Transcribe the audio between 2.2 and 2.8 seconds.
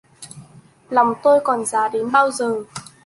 giờ